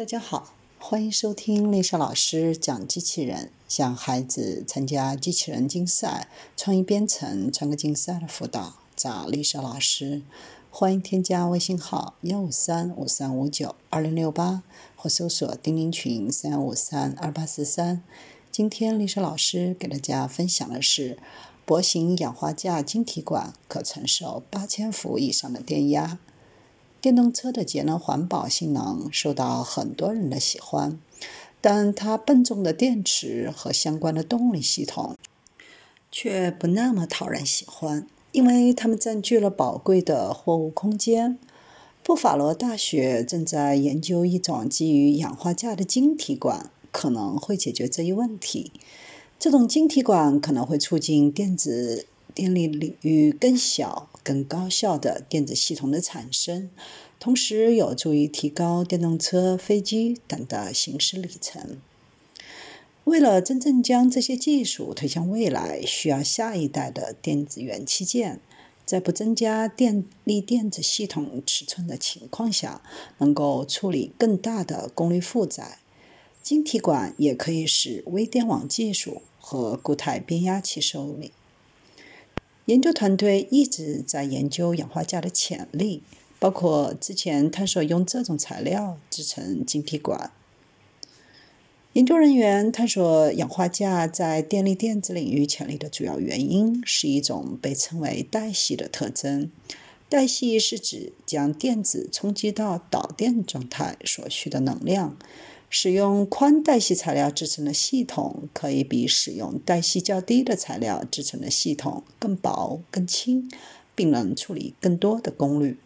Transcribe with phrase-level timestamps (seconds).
[0.00, 6.26] 大家好，欢迎收听丽莎老师讲机器人，向孩子参加机器人竞赛、
[6.56, 10.22] 创意编程、创客竞赛的辅导，找丽莎老师。
[10.70, 14.62] 欢迎添加微信号幺五三五三五九二零六八，
[14.96, 18.02] 或搜索钉钉群三五三二八四三。
[18.50, 21.18] 今天丽莎老师给大家分享的是，
[21.66, 26.18] 薄型氧化镓晶体管可承受八千伏以上的电压。
[27.00, 30.98] 电动车的节能环保性能受到很多人的喜欢，
[31.60, 35.16] 但它笨重的电池和相关的动力系统
[36.12, 41.38] 却不那么讨人喜欢，因为它们占据了宝贵的货物空间。
[42.02, 48.72] 布法罗大学正在研究一种基于氧化镓的晶体管，可能会解决这一问题。
[49.38, 52.06] 这种晶体管可能会促进电子。
[52.34, 56.70] 电力领域更小、更高效的电子系统的产生，
[57.18, 61.78] 同时有助于提高电动车、飞机等的行驶里程。
[63.04, 68.40] 为了真正将这些技术推向未来，需要下一代的电子元器件，
[68.84, 72.82] 在不增加电力电子系统尺寸的情况下，
[73.18, 75.78] 能够处理更大的功率负载。
[76.42, 81.32] 晶体管也可以使微电网技术和固态变压器受力。
[82.70, 86.04] 研究团队一直在研究氧化镓的潜力，
[86.38, 90.30] 包括之前探索用这种材料制成晶体管。
[91.94, 99.50] 研究人员探索氧化镓在电力电子领域潜力的主要原因是一种被称为带隙的特征。
[100.08, 105.16] 带隙是指将电子冲击到导电状态所需的能量。
[105.70, 113.48] 使用宽带系材料制成的系统，可以比使用带系较低的材料制成的系统更薄、更轻，
[113.94, 115.78] 并能处理更多的功率。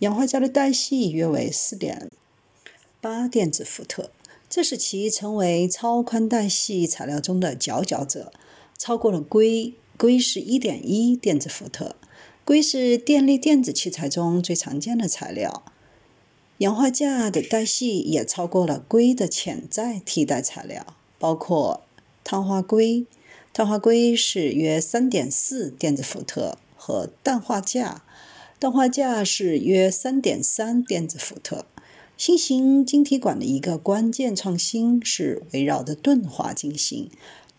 [0.00, 2.10] 氧化镓的带隙约为四点
[3.00, 4.10] 八电子伏特，
[4.48, 8.32] 这使其成为超宽带系材料中的佼佼者，
[8.76, 9.74] 超过了硅。
[9.98, 11.94] 硅是一点一电子伏特，
[12.46, 15.62] 硅是电力电子器材中最常见的材料。
[16.60, 21.84] 氧化镓的带系也超过了硅的潜在替代材料，包括
[22.22, 23.06] 碳化硅。
[23.54, 28.02] 碳化硅是约三点四电子伏特，和氮化镓。
[28.58, 31.64] 氮化镓是约三点三电子伏特。
[32.18, 37.10] 新型晶体管的一个关键创新是围绕着钝化进行。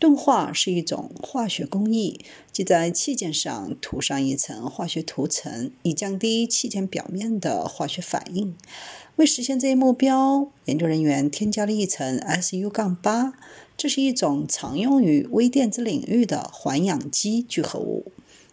[0.02, 8.56] 钝化是一种化学工艺，即在器件上涂上一层化学涂层，以降低器件表面的化学反应。
[9.18, 13.34] 为实现这一目标，研究人员添加了一层 SU- 杠八
[13.78, 18.12] 这是一种常用于微电子领域的环氧基聚合物。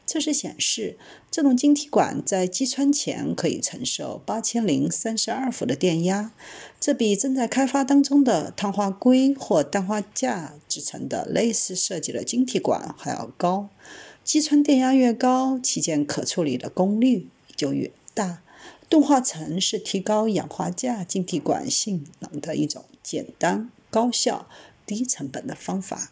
[0.09, 0.97] 测试显示，
[1.31, 6.33] 这种晶体管在击穿前可以承受八千零三十二伏的电压，
[6.81, 13.69] 这比正在开发当中的碳化硅或氮化镓制成的类似设计的晶体管还要高。
[14.25, 18.41] 击穿电压越高，器件可处理的功率就越大。
[18.89, 24.49] 钝化层是提高氧化镓晶体管性能的一种简单、高效、
[24.87, 26.11] 低成本的方法。